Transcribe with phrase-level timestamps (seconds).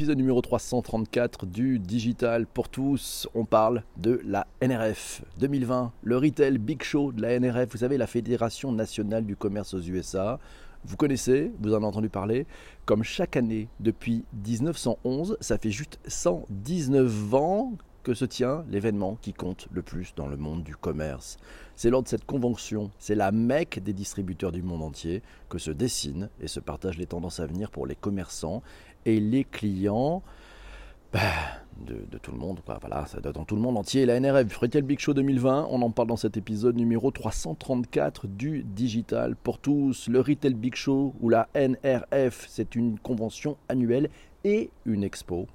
[0.00, 3.28] épisode numéro 334 du Digital pour tous.
[3.34, 7.70] On parle de la NRF 2020, le Retail Big Show de la NRF.
[7.72, 10.38] Vous savez, la Fédération nationale du commerce aux USA.
[10.86, 12.46] Vous connaissez, vous en avez entendu parler.
[12.86, 17.72] Comme chaque année depuis 1911, ça fait juste 119 ans
[18.02, 21.36] que se tient l'événement qui compte le plus dans le monde du commerce.
[21.80, 25.70] C'est lors de cette convention, c'est la mecque des distributeurs du monde entier, que se
[25.70, 28.62] dessinent et se partagent les tendances à venir pour les commerçants
[29.06, 30.22] et les clients.
[31.10, 31.22] Ben,
[31.86, 34.04] de, tout le monde, voilà, ça dans tout le monde entier.
[34.04, 38.62] La NRF Retail Big Show 2020, on en parle dans cet épisode numéro 334 du
[38.62, 40.06] Digital pour tous.
[40.06, 44.10] Le Retail Big Show ou la NRF, c'est une convention annuelle
[44.44, 45.46] et une expo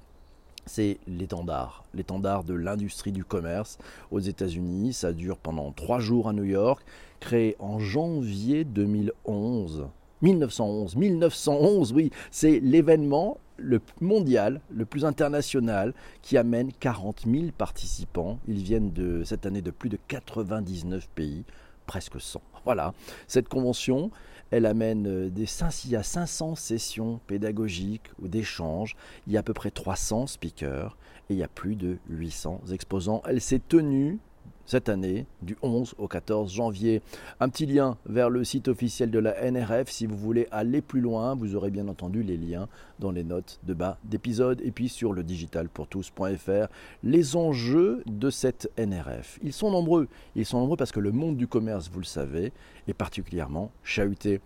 [0.66, 3.78] c'est l'étendard, l'étendard de l'industrie du commerce
[4.10, 4.92] aux États-Unis.
[4.92, 6.84] Ça dure pendant trois jours à New York,
[7.20, 9.86] créé en janvier 2011.
[10.22, 18.38] 1911, 1911, oui, c'est l'événement le mondial, le plus international, qui amène 40 000 participants.
[18.48, 21.44] Ils viennent de cette année de plus de 99 pays,
[21.86, 22.40] presque 100.
[22.64, 22.92] Voilà,
[23.28, 24.10] cette convention,
[24.50, 25.46] elle amène euh, des,
[25.84, 30.26] il y a 500 sessions pédagogiques ou d'échanges, il y a à peu près 300
[30.26, 30.96] speakers
[31.28, 33.22] et il y a plus de 800 exposants.
[33.26, 34.18] Elle s'est tenue
[34.66, 37.00] cette année, du 11 au 14 janvier.
[37.40, 41.00] Un petit lien vers le site officiel de la NRF si vous voulez aller plus
[41.00, 41.34] loin.
[41.34, 45.12] Vous aurez bien entendu les liens dans les notes de bas d'épisode et puis sur
[45.12, 46.66] le digitalpourtous.fr.
[47.02, 50.08] Les enjeux de cette NRF, ils sont nombreux.
[50.34, 52.52] Ils sont nombreux parce que le monde du commerce, vous le savez,
[52.88, 54.40] est particulièrement chahuté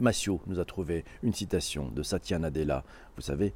[0.00, 2.84] Massio nous a trouvé une citation de Satya Nadella.
[3.16, 3.52] Vous savez,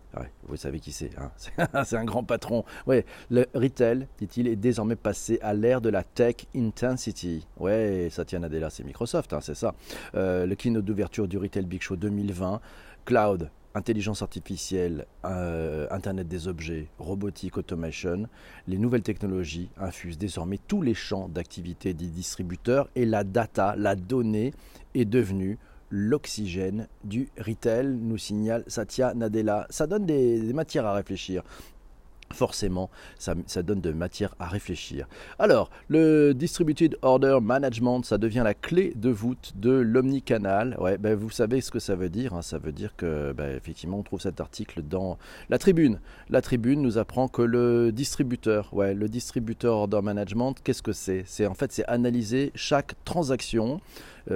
[0.47, 1.11] vous savez qui c'est.
[1.19, 1.31] Hein
[1.85, 2.65] c'est un grand patron.
[2.87, 7.47] Ouais, le retail, dit-il, est désormais passé à l'ère de la tech intensity.
[7.59, 9.75] Ouais, Satya Nadella, c'est Microsoft, hein, c'est ça.
[10.15, 12.61] Euh, le keynote d'ouverture du Retail Big Show 2020,
[13.05, 18.27] cloud, intelligence artificielle, euh, Internet des objets, robotique, automation,
[18.67, 23.95] les nouvelles technologies infusent désormais tous les champs d'activité des distributeurs et la data, la
[23.95, 24.55] donnée
[24.95, 25.59] est devenue
[25.91, 29.67] l'oxygène du retail, nous signale Satya Nadella.
[29.71, 31.43] Ça donne des, matières à réfléchir
[32.33, 35.07] forcément, ça, donne de matière à réfléchir.
[35.39, 40.77] Alors, le Distributed Order Management, ça devient la clé de voûte de l'omnicanal.
[40.81, 42.35] Ouais, ben vous savez ce que ça veut dire.
[42.35, 42.43] Hein.
[42.43, 45.19] Ça veut dire que, ben, effectivement, on trouve cet article dans
[45.49, 46.01] la tribune.
[46.29, 51.23] La tribune nous apprend que le distributeur, ouais, le Distributor Order Management, qu'est-ce que c'est?
[51.27, 53.81] C'est en fait, c'est analyser chaque transaction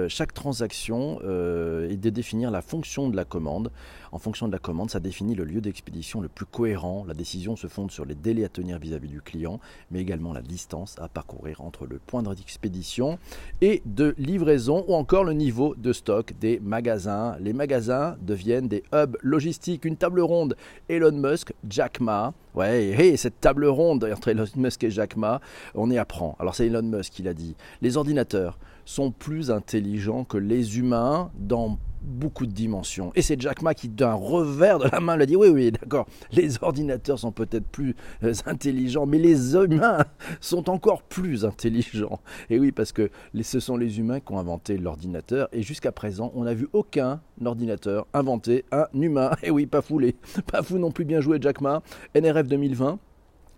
[0.07, 3.71] chaque transaction euh, et de définir la fonction de la commande.
[4.11, 7.05] En fonction de la commande, ça définit le lieu d'expédition le plus cohérent.
[7.07, 9.59] La décision se fonde sur les délais à tenir vis-à-vis du client,
[9.89, 13.19] mais également la distance à parcourir entre le point d'expédition
[13.61, 17.37] et de livraison ou encore le niveau de stock des magasins.
[17.39, 19.85] Les magasins deviennent des hubs logistiques.
[19.85, 20.55] Une table ronde
[20.89, 22.33] Elon Musk, Jack Ma.
[22.53, 25.39] Ouais, cette table ronde entre Elon Musk et Jack Ma,
[25.73, 26.35] on y apprend.
[26.39, 27.55] Alors c'est Elon Musk qui l'a dit.
[27.81, 28.57] Les ordinateurs
[28.91, 33.11] sont plus intelligents que les humains dans beaucoup de dimensions.
[33.15, 36.07] Et c'est Jack Ma qui, d'un revers de la main, l'a dit oui, oui, d'accord,
[36.31, 40.03] les ordinateurs sont peut-être plus euh, intelligents, mais les humains
[40.41, 42.19] sont encore plus intelligents.
[42.49, 43.09] Et oui, parce que
[43.41, 47.21] ce sont les humains qui ont inventé l'ordinateur, et jusqu'à présent, on n'a vu aucun
[47.45, 49.31] ordinateur inventer un humain.
[49.43, 50.15] Et oui, pas foulé,
[50.51, 51.81] pas fou non plus bien joué Jack Ma.
[52.13, 52.99] NRF 2020.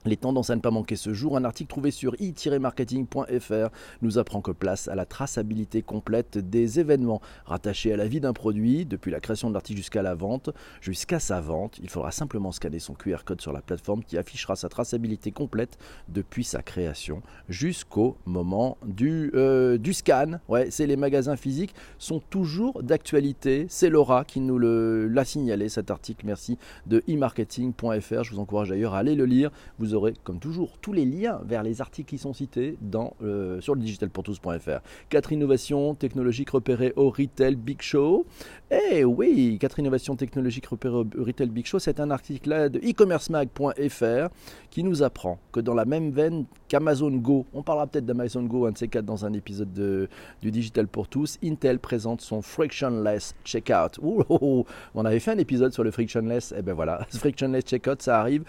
[0.05, 3.69] Les tendances à ne pas manquer ce jour, un article trouvé sur i-marketing.fr
[4.01, 8.33] nous apprend que place à la traçabilité complète des événements rattachés à la vie d'un
[8.33, 10.49] produit, depuis la création de l'article jusqu'à la vente,
[10.81, 11.79] jusqu'à sa vente.
[11.81, 15.77] Il faudra simplement scanner son QR code sur la plateforme qui affichera sa traçabilité complète
[16.09, 20.39] depuis sa création jusqu'au moment du, euh, scan.
[20.69, 23.67] C'est les magasins physiques sont toujours d'actualité.
[23.69, 26.25] C'est Laura qui nous l'a signalé cet article.
[26.25, 28.23] Merci de e-marketing.fr.
[28.23, 29.51] Je vous encourage d'ailleurs à aller le lire.
[29.93, 33.75] Aurez, comme toujours, tous les liens vers les articles qui sont cités dans, euh, sur
[33.75, 34.79] le digitalpourtous.fr.
[35.09, 38.25] Quatre innovations technologiques repérées au Retail Big Show.
[38.71, 44.33] Eh oui, quatre innovations technologiques repérées au Retail Big Show, c'est un article de e-commercemag.fr
[44.69, 48.65] qui nous apprend que dans la même veine qu'Amazon Go, on parlera peut-être d'Amazon Go,
[48.65, 50.09] un de ces quatre, dans un épisode de,
[50.41, 53.99] du Digital pour tous, Intel présente son Frictionless Checkout.
[54.01, 58.19] on avait fait un épisode sur le Frictionless, et eh ben voilà, Frictionless Checkout, ça
[58.19, 58.43] arrive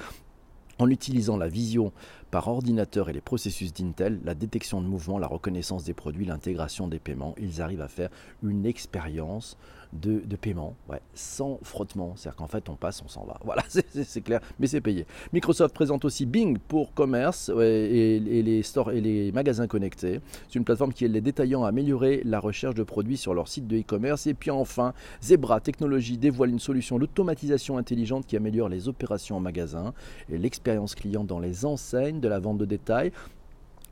[0.79, 1.93] en utilisant la vision
[2.31, 6.88] par ordinateur et les processus d'Intel, la détection de mouvement, la reconnaissance des produits, l'intégration
[6.88, 7.35] des paiements.
[7.38, 8.11] Ils arrivent à faire
[8.43, 9.56] une expérience
[9.94, 12.14] de, paiement, ouais, sans frottement.
[12.17, 13.38] C'est-à-dire qu'en fait, on passe, on s'en va.
[13.44, 15.06] Voilà, c'est clair, mais c'est payé.
[15.32, 20.20] Microsoft présente aussi Bing pour commerce et, les stores et les magasins connectés.
[20.49, 23.49] C'est une plateforme qui aide les détaillants à améliorer la recherche de produits sur leur
[23.49, 24.26] site de e-commerce.
[24.26, 29.40] Et puis enfin, Zebra Technologies dévoile une solution d'automatisation intelligente qui améliore les opérations en
[29.40, 29.93] magasin
[30.31, 33.12] et l'expérience client dans les enseignes de la vente de détail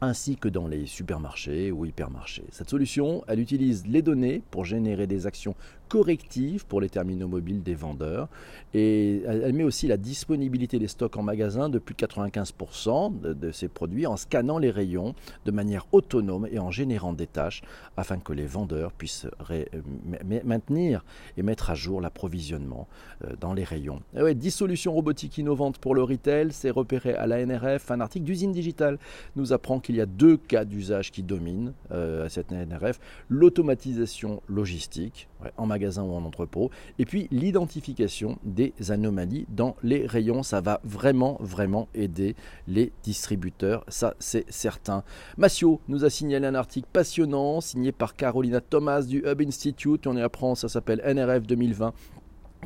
[0.02, 2.44] ainsi que dans les supermarchés ou hypermarchés.
[2.50, 5.54] Cette solution, elle utilise les données pour générer des actions
[5.92, 8.28] corrective pour les terminaux mobiles des vendeurs.
[8.72, 13.52] Et elle met aussi la disponibilité des stocks en magasin de plus de 95% de,
[13.52, 17.60] ces produits en scannant les rayons de manière autonome et en générant des tâches
[17.98, 19.26] afin que les vendeurs puissent
[20.46, 21.04] maintenir
[21.36, 22.88] et mettre à jour l'approvisionnement
[23.26, 24.00] euh, dans les rayons.
[24.16, 27.90] Et ouais, 10 solutions robotiques innovantes pour le retail, c'est repéré à la NRF.
[27.90, 28.98] Un article d'usine digitale
[29.36, 32.98] nous apprend qu'il y a deux cas d'usage qui dominent euh, à cette NRF.
[33.28, 35.28] L'automatisation logistique
[35.58, 36.70] en magasin ou en entrepôt.
[36.98, 42.36] Et puis l'identification des anomalies dans les rayons, ça va vraiment, vraiment aider
[42.68, 45.04] les distributeurs, ça c'est certain.
[45.36, 50.06] Massio nous a signalé un article passionnant signé par Carolina Thomas du Hub Institute.
[50.06, 51.92] On y apprend, ça s'appelle NRF 2020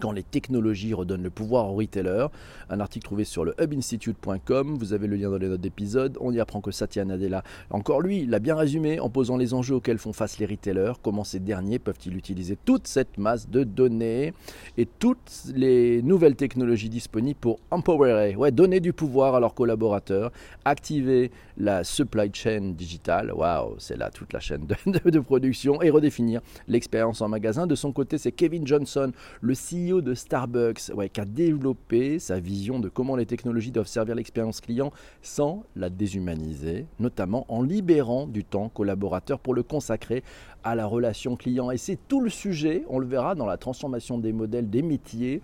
[0.01, 2.29] quand les technologies redonnent le pouvoir aux retailers.
[2.69, 6.19] Un article trouvé sur le hubinstitute.com, vous avez le lien dans les notes d'épisode.
[6.21, 9.77] On y apprend que Satya Nadella, encore lui, l'a bien résumé en posant les enjeux
[9.77, 14.35] auxquels font face les retailers, comment ces derniers peuvent-ils utiliser toute cette masse de données
[14.77, 20.31] et toutes les nouvelles technologies disponibles pour empowerer, ouais, donner du pouvoir à leurs collaborateurs,
[20.65, 26.41] activer la supply chain digitale, waouh, c'est là toute la chaîne de, production, et redéfinir
[26.69, 27.67] l'expérience en magasin.
[27.67, 32.79] De son côté, c'est Kevin Johnson, le CEO de Starbucks qui a développé sa vision
[32.79, 34.93] de comment les technologies doivent servir l'expérience client
[35.23, 40.23] sans la déshumaniser, notamment en libérant du temps collaborateur pour le consacrer
[40.65, 41.71] à la relation client.
[41.71, 45.41] Et c'est tout le sujet, on le verra dans la transformation des modèles des métiers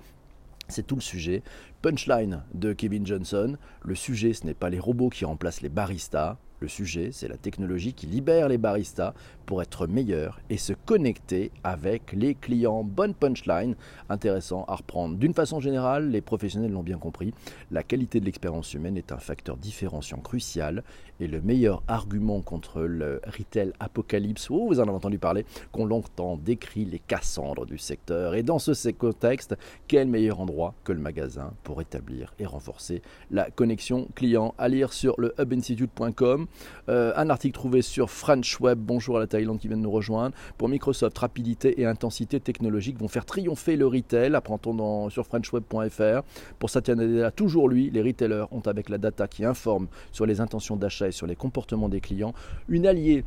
[0.68, 1.42] c'est tout le sujet.
[1.82, 3.56] Punchline de Kevin Johnson.
[3.82, 6.38] Le sujet, ce n'est pas les robots qui remplacent les baristas.
[6.60, 9.14] Le sujet, c'est la technologie qui libère les baristas
[9.46, 12.84] pour être meilleurs et se connecter avec les clients.
[12.84, 13.74] Bonne punchline,
[14.08, 15.16] intéressant à reprendre.
[15.16, 17.34] D'une façon générale, les professionnels l'ont bien compris,
[17.72, 20.84] la qualité de l'expérience humaine est un facteur différenciant crucial
[21.22, 25.86] et le meilleur argument contre le retail apocalypse, oh, vous en avez entendu parler, qu'ont
[25.86, 28.34] longtemps décrit les Cassandres du secteur.
[28.34, 33.50] Et dans ce contexte, quel meilleur endroit que le magasin pour établir et renforcer la
[33.50, 34.54] connexion client?
[34.58, 36.46] À lire sur le hubinstitute.com.
[36.88, 39.90] Euh, un article trouvé sur French Web, bonjour à la Thaïlande qui vient de nous
[39.92, 40.34] rejoindre.
[40.58, 46.22] Pour Microsoft, rapidité et intensité technologique vont faire triompher le retail, apprend-on sur frenchweb.fr.
[46.58, 50.40] Pour Satya Nadella, toujours lui, les retailers ont avec la data qui informe sur les
[50.40, 52.34] intentions d'achat sur les comportements des clients,
[52.68, 53.24] une alliée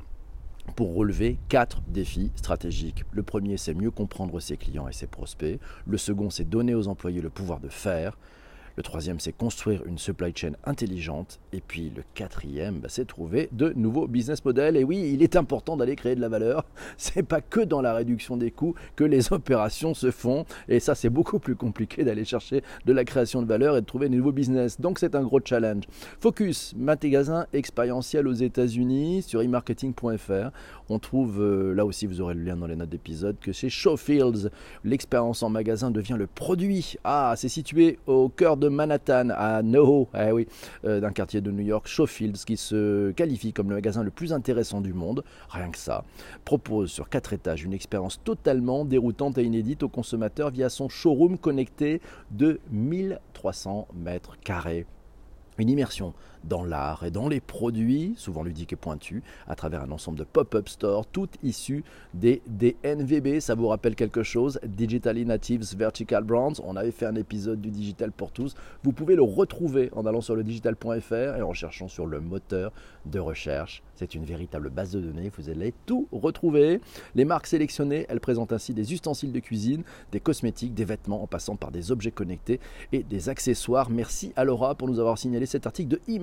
[0.76, 3.04] pour relever quatre défis stratégiques.
[3.12, 5.60] Le premier, c'est mieux comprendre ses clients et ses prospects.
[5.86, 8.18] Le second, c'est donner aux employés le pouvoir de faire.
[8.78, 11.40] Le troisième, c'est construire une supply chain intelligente.
[11.54, 14.76] Et puis le quatrième, bah, c'est trouver de nouveaux business models.
[14.76, 16.66] Et oui, il est important d'aller créer de la valeur.
[16.98, 20.46] C'est pas que dans la réduction des coûts que les opérations se font.
[20.68, 23.86] Et ça, c'est beaucoup plus compliqué d'aller chercher de la création de valeur et de
[23.86, 24.80] trouver de nouveaux business.
[24.80, 25.84] Donc c'est un gros challenge.
[26.20, 30.52] Focus, magasin expérientiel aux États-Unis sur e-marketing.fr.
[30.90, 33.70] On trouve, euh, là aussi vous aurez le lien dans les notes d'épisode, que chez
[33.70, 34.50] Showfields,
[34.84, 36.96] l'expérience en magasin devient le produit.
[37.04, 40.48] Ah, c'est situé au cœur de Manhattan à NoHo, eh
[40.86, 44.34] euh, d'un quartier de New York, Showfields, qui se qualifie comme le magasin le plus
[44.34, 46.04] intéressant du monde, rien que ça,
[46.44, 51.38] propose sur quatre étages une expérience totalement déroutante et inédite aux consommateurs via son showroom
[51.38, 52.02] connecté
[52.32, 54.86] de 1300 mètres carrés.
[55.58, 56.14] Une immersion
[56.48, 60.24] dans l'art et dans les produits, souvent ludiques et pointus, à travers un ensemble de
[60.24, 61.84] pop-up stores, toutes issues
[62.14, 63.40] des, des NVB.
[63.40, 64.60] Ça vous rappelle quelque chose?
[64.66, 66.54] Digitally Natives Vertical Brands.
[66.64, 68.56] On avait fait un épisode du Digital pour tous.
[68.84, 72.72] Vous pouvez le retrouver en allant sur le digital.fr et en cherchant sur le moteur
[73.06, 73.84] de recherche.
[73.96, 75.32] C'est une véritable base de données.
[75.38, 76.82] Vous allez tout retrouver.
[77.16, 81.28] Les marques sélectionnées, elles présentent ainsi des ustensiles de cuisine, des cosmétiques, des vêtements, en
[81.28, 82.60] passant par des objets connectés
[82.92, 83.90] et des accessoires.
[83.90, 86.20] Merci à Laura pour nous avoir signalé cet article de e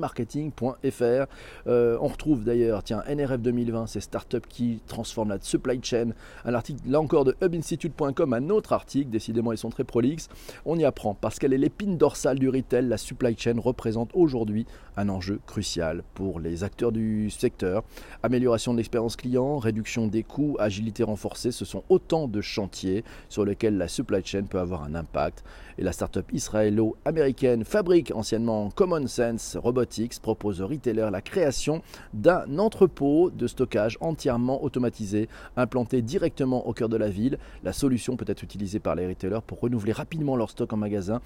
[1.66, 6.10] Euh, on retrouve d'ailleurs, tiens, NRF 2020, c'est Startup qui transforme la supply chain.
[6.44, 10.28] Un article, là encore, de hubinstitute.com, un autre article, décidément ils sont très prolixes.
[10.64, 14.66] On y apprend, parce qu'elle est l'épine dorsale du retail, la supply chain représente aujourd'hui
[14.96, 17.82] un enjeu crucial pour les acteurs du secteur.
[18.22, 23.44] Amélioration de l'expérience client, réduction des coûts, agilité renforcée, ce sont autant de chantiers sur
[23.44, 25.44] lesquels la supply chain peut avoir un impact.
[25.78, 31.82] Et la startup israélo-américaine Fabrique, anciennement Common Sense Robotics, Propose aux retailers la création
[32.12, 37.38] d'un entrepôt de stockage entièrement automatisé, implanté directement au cœur de la ville.
[37.62, 41.20] La solution peut être utilisée par les retailers pour renouveler rapidement leur stock en magasin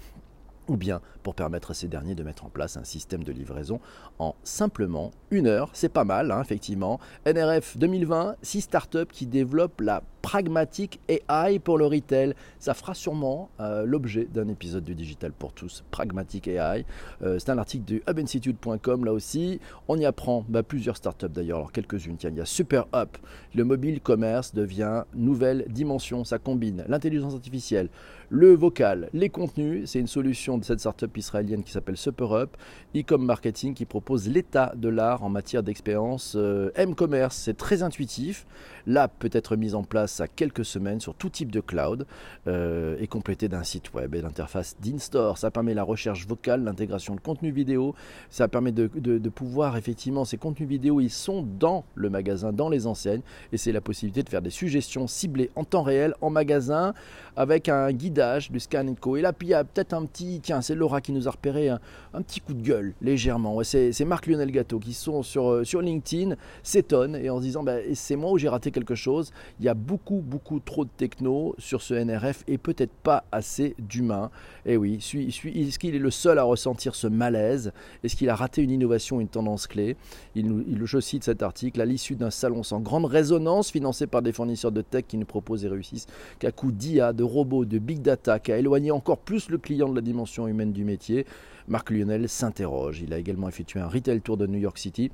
[0.67, 3.79] ou bien pour permettre à ces derniers de mettre en place un système de livraison
[4.19, 5.69] en simplement une heure.
[5.73, 6.99] C'est pas mal, hein, effectivement.
[7.25, 12.33] NRF 2020, 6 startups qui développent la pragmatique AI pour le retail.
[12.59, 16.83] Ça fera sûrement euh, l'objet d'un épisode du Digital pour tous, Pragmatic AI.
[17.21, 19.61] Euh, c'est un article du hubinstitute.com là aussi.
[19.87, 22.17] On y apprend bah, plusieurs startups d'ailleurs, alors quelques-unes.
[22.21, 23.17] il y a Super Up.
[23.55, 26.25] Le mobile commerce devient nouvelle dimension.
[26.25, 27.87] Ça combine l'intelligence artificielle,
[28.29, 29.89] le vocal, les contenus.
[29.89, 32.57] C'est une solution de cette startup israélienne qui s'appelle Super Up.
[32.93, 37.37] E-com Marketing qui propose l'état de l'art en matière d'expérience euh, M-commerce.
[37.37, 38.45] C'est très intuitif.
[38.85, 42.05] L'app peut être mise en place à quelques semaines sur tout type de cloud
[42.47, 45.37] euh, et complété d'un site web et d'interface d'InStore.
[45.37, 47.95] Ça permet la recherche vocale, l'intégration de contenu vidéo.
[48.29, 48.87] Ça permet de,
[49.29, 53.21] pouvoir effectivement, ces contenus vidéo, ils sont dans le magasin, dans les enseignes
[53.51, 56.93] et c'est la possibilité de faire des suggestions ciblées en temps réel en magasin
[57.35, 59.17] avec un guidage du Scan Co.
[59.17, 61.31] Et là, puis il y a peut-être un petit, tiens, c'est Laura qui nous a
[61.31, 61.79] repéré un,
[62.21, 63.61] petit coup de gueule légèrement.
[63.63, 67.63] c'est Marc Lionel Gâteau qui sont sur, euh, sur LinkedIn, s'étonnent et en se disant,
[67.63, 69.31] bah, c'est moi où j'ai raté quelque chose.
[69.59, 73.75] Il y a beaucoup beaucoup, trop de techno sur ce NRF et peut-être pas assez
[73.79, 74.31] d'humains.
[74.65, 77.71] Et eh oui, est-ce qu'il est le seul à ressentir ce malaise?
[78.03, 79.95] Est-ce qu'il a raté une innovation, une tendance clé?
[80.35, 84.31] Il, Je cite cet article, à l'issue d'un salon sans grande résonance, financé par des
[84.31, 86.07] fournisseurs de tech qui ne proposent et réussissent
[86.39, 89.89] qu'à coup d'IA, de robots, de big data, qui a éloigné encore plus le client
[89.89, 91.25] de la dimension humaine du métier,
[91.67, 93.01] Marc Lionel s'interroge.
[93.01, 95.11] Il a également effectué un retail tour de New York City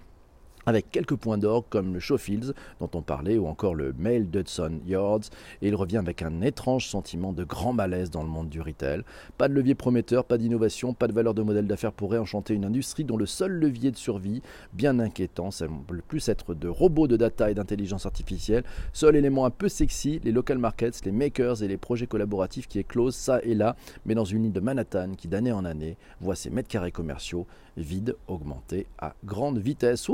[0.65, 4.79] avec quelques points d'orgue comme le Showfields dont on parlait ou encore le Mail Dudson
[4.86, 5.29] Yards
[5.62, 9.01] et il revient avec un étrange sentiment de grand malaise dans le monde du retail.
[9.38, 12.65] Pas de levier prometteur, pas d'innovation, pas de valeur de modèle d'affaires pour réenchanter une
[12.65, 14.41] industrie dont le seul levier de survie,
[14.74, 18.63] bien inquiétant, semble plus être de robots de data et d'intelligence artificielle.
[18.93, 22.79] Seul élément un peu sexy, les local markets, les makers et les projets collaboratifs qui
[22.79, 26.36] éclosent ça et là, mais dans une île de Manhattan qui d'année en année voit
[26.36, 30.10] ses mètres carrés commerciaux vides augmenter à grande vitesse.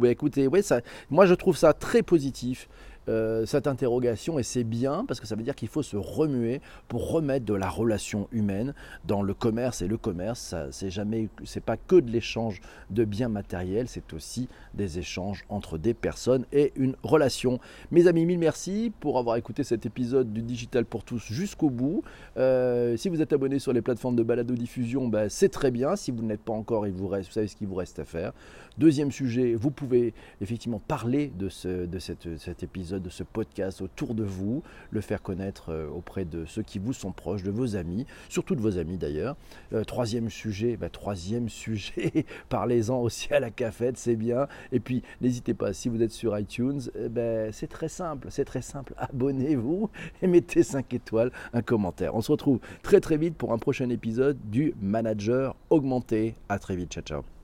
[0.00, 0.80] Bah, écoutez, ouais, ça,
[1.10, 2.68] moi je trouve ça très positif.
[3.08, 6.60] Euh, cette interrogation et c'est bien parce que ça veut dire qu'il faut se remuer
[6.88, 8.74] pour remettre de la relation humaine
[9.06, 9.80] dans le commerce.
[9.80, 12.60] Et le commerce c'est jamais c'est pas que de l'échange
[12.90, 17.60] de biens matériels c'est aussi des échanges entre des personnes et une relation.
[17.92, 22.02] Mes amis mille merci pour avoir écouté cet épisode du digital pour tous jusqu'au bout.
[22.36, 25.94] Euh, si vous êtes abonné sur les plateformes de balado diffusion ben, c'est très bien.
[25.94, 28.04] Si vous n'êtes pas encore il vous reste vous savez ce qu'il vous reste à
[28.04, 28.32] faire.
[28.78, 33.80] Deuxième sujet vous pouvez effectivement parler de ce de cette, cet épisode de ce podcast
[33.80, 37.50] autour de vous, le faire connaître euh, auprès de ceux qui vous sont proches, de
[37.50, 39.36] vos amis, surtout de vos amis d'ailleurs.
[39.72, 44.48] Euh, troisième sujet, bah, troisième sujet, parlez-en aussi à la cafette, c'est bien.
[44.72, 48.44] Et puis n'hésitez pas, si vous êtes sur iTunes, eh ben, c'est très simple, c'est
[48.44, 48.94] très simple.
[48.98, 49.90] Abonnez-vous
[50.22, 52.14] et mettez 5 étoiles, un commentaire.
[52.14, 56.34] On se retrouve très très vite pour un prochain épisode du Manager Augmenté.
[56.48, 57.35] À très vite, ciao ciao.